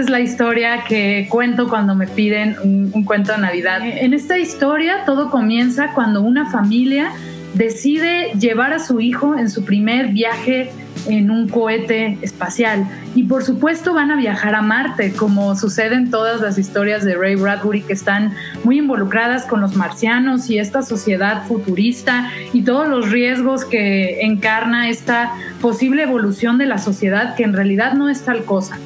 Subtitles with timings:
[0.00, 3.80] es la historia que cuento cuando me piden un, un cuento de Navidad.
[3.82, 7.12] En esta historia todo comienza cuando una familia
[7.54, 10.70] decide llevar a su hijo en su primer viaje
[11.06, 12.86] en un cohete espacial.
[13.14, 17.14] Y por supuesto van a viajar a Marte, como sucede en todas las historias de
[17.14, 18.34] Ray Bradbury, que están
[18.64, 24.88] muy involucradas con los marcianos y esta sociedad futurista y todos los riesgos que encarna
[24.88, 28.78] esta posible evolución de la sociedad, que en realidad no es tal cosa.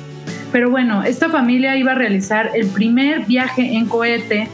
[0.53, 4.49] Pero bueno, esta familia iba a realizar el primer viaje en cohete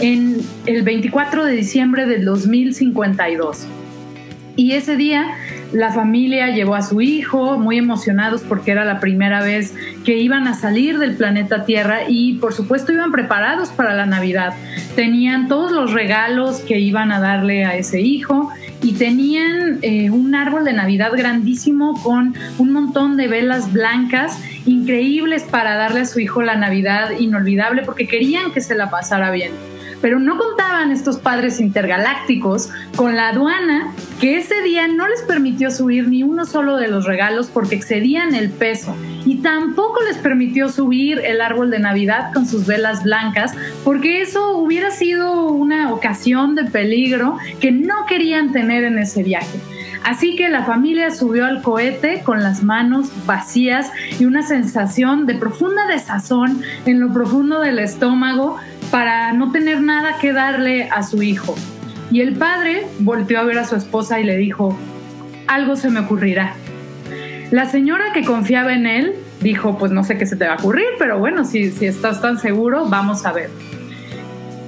[0.00, 3.68] en el 24 de diciembre del 2052.
[4.56, 5.34] Y ese día
[5.72, 10.46] la familia llevó a su hijo, muy emocionados porque era la primera vez que iban
[10.46, 14.54] a salir del planeta Tierra y por supuesto iban preparados para la Navidad.
[14.94, 18.50] Tenían todos los regalos que iban a darle a ese hijo
[18.84, 25.42] y tenían eh, un árbol de Navidad grandísimo con un montón de velas blancas increíbles
[25.42, 29.52] para darle a su hijo la Navidad inolvidable porque querían que se la pasara bien
[30.04, 35.70] pero no contaban estos padres intergalácticos con la aduana que ese día no les permitió
[35.70, 40.68] subir ni uno solo de los regalos porque excedían el peso y tampoco les permitió
[40.68, 46.54] subir el árbol de Navidad con sus velas blancas porque eso hubiera sido una ocasión
[46.54, 49.58] de peligro que no querían tener en ese viaje.
[50.04, 55.34] Así que la familia subió al cohete con las manos vacías y una sensación de
[55.34, 58.58] profunda desazón en lo profundo del estómago
[58.94, 61.56] para no tener nada que darle a su hijo.
[62.12, 64.78] Y el padre volteó a ver a su esposa y le dijo,
[65.48, 66.54] algo se me ocurrirá.
[67.50, 70.56] La señora que confiaba en él dijo, pues no sé qué se te va a
[70.58, 73.50] ocurrir, pero bueno, si, si estás tan seguro, vamos a ver.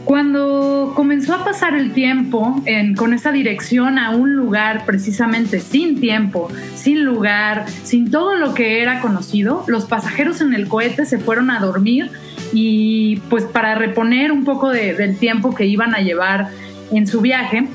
[0.04, 2.60] Cuando comenzó a pasar el tiempo
[2.96, 8.82] con esa dirección a un lugar precisamente sin tiempo, sin lugar, sin todo lo que
[8.82, 12.10] era conocido, los pasajeros en el cohete se fueron a dormir
[12.52, 16.48] y pues para reponer un poco del tiempo que iban a llevar
[16.92, 17.68] en su viaje,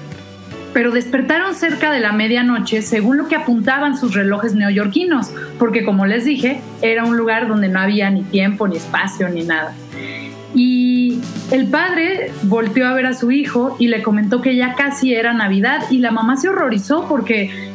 [0.74, 6.06] pero despertaron cerca de la medianoche según lo que apuntaban sus relojes neoyorquinos, porque como
[6.06, 9.74] les dije, era un lugar donde no había ni tiempo, ni espacio, ni nada.
[10.54, 11.20] Y
[11.52, 15.34] el padre volteó a ver a su hijo y le comentó que ya casi era
[15.34, 17.72] Navidad y la mamá se horrorizó porque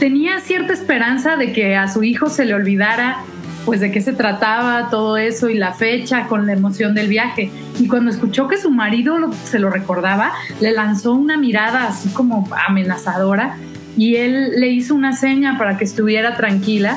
[0.00, 3.18] tenía cierta esperanza de que a su hijo se le olvidara
[3.66, 7.50] pues de qué se trataba todo eso y la fecha con la emoción del viaje.
[7.78, 12.48] Y cuando escuchó que su marido se lo recordaba, le lanzó una mirada así como
[12.68, 13.56] amenazadora
[13.96, 16.96] y él le hizo una seña para que estuviera tranquila.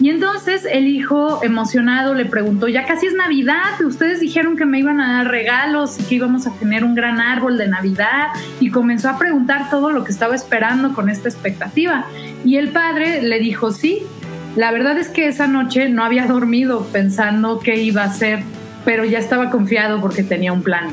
[0.00, 4.78] Y entonces el hijo emocionado le preguntó, ya casi es Navidad, ustedes dijeron que me
[4.78, 8.28] iban a dar regalos y que íbamos a tener un gran árbol de Navidad
[8.60, 12.06] y comenzó a preguntar todo lo que estaba esperando con esta expectativa.
[12.46, 14.02] Y el padre le dijo, sí,
[14.56, 18.40] la verdad es que esa noche no había dormido pensando qué iba a hacer,
[18.84, 20.88] pero ya estaba confiado porque tenía un plan.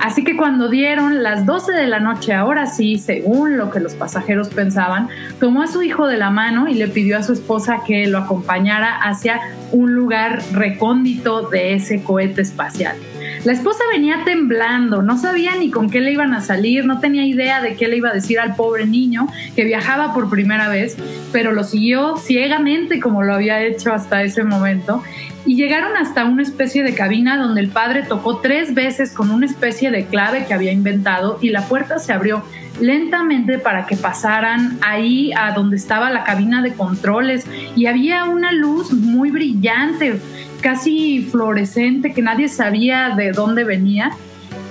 [0.00, 3.94] Así que cuando dieron las 12 de la noche, ahora sí, según lo que los
[3.94, 5.08] pasajeros pensaban,
[5.38, 8.18] tomó a su hijo de la mano y le pidió a su esposa que lo
[8.18, 12.96] acompañara hacia un lugar recóndito de ese cohete espacial.
[13.44, 17.26] La esposa venía temblando, no sabía ni con qué le iban a salir, no tenía
[17.26, 19.26] idea de qué le iba a decir al pobre niño
[19.56, 20.96] que viajaba por primera vez,
[21.32, 25.02] pero lo siguió ciegamente como lo había hecho hasta ese momento.
[25.44, 29.46] Y llegaron hasta una especie de cabina donde el padre tocó tres veces con una
[29.46, 32.44] especie de clave que había inventado y la puerta se abrió
[32.80, 37.46] lentamente para que pasaran ahí a donde estaba la cabina de controles
[37.76, 40.20] y había una luz muy brillante
[40.60, 44.12] casi fluorescente que nadie sabía de dónde venía.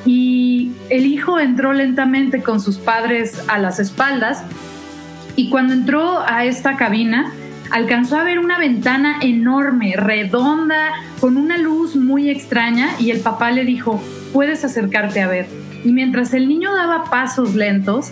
[0.05, 4.43] Y el hijo entró lentamente con sus padres a las espaldas
[5.35, 7.31] y cuando entró a esta cabina
[7.69, 13.51] alcanzó a ver una ventana enorme, redonda, con una luz muy extraña y el papá
[13.51, 14.01] le dijo,
[14.33, 15.47] puedes acercarte a ver.
[15.83, 18.11] Y mientras el niño daba pasos lentos,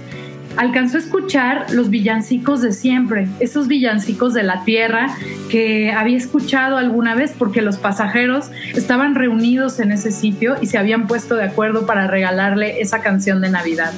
[0.57, 5.07] alcanzó a escuchar los villancicos de siempre, esos villancicos de la tierra
[5.49, 10.77] que había escuchado alguna vez porque los pasajeros estaban reunidos en ese sitio y se
[10.77, 13.93] habían puesto de acuerdo para regalarle esa canción de Navidad.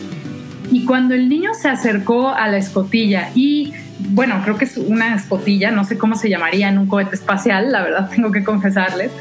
[0.71, 3.73] Y cuando el niño se acercó a la escotilla y
[4.09, 7.71] bueno, creo que es una escotilla, no sé cómo se llamaría en un cohete espacial,
[7.71, 9.11] la verdad tengo que confesarles,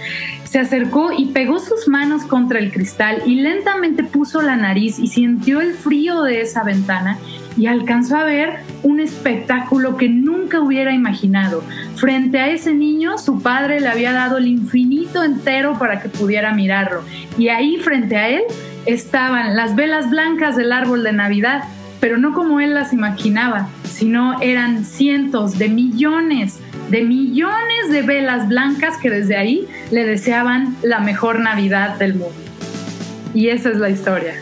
[0.44, 5.06] se acercó y pegó sus manos contra el cristal y lentamente puso la nariz y
[5.06, 7.19] sintió el frío de esa ventana
[7.56, 11.62] y alcanzó a ver un espectáculo que nunca hubiera imaginado.
[11.94, 16.53] Frente a ese niño, su padre le había dado el infinito entero para que pudiera
[16.53, 17.03] mirarlo.
[17.38, 18.43] Y ahí, frente a él,
[18.87, 21.65] estaban las velas blancas del árbol de Navidad,
[22.00, 23.69] pero no como él las imaginaba,
[24.00, 26.58] sino eran cientos de millones
[26.88, 32.35] de millones de velas blancas que desde ahí le deseaban la mejor Navidad del mundo.
[33.32, 34.35] Y esa es la historia.